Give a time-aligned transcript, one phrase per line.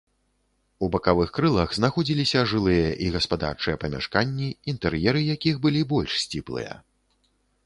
[0.85, 6.73] У бакавых крылах знаходзіліся жылыя і гаспадарчыя памяшканні, інтэр'еры якіх былі больш сціплыя.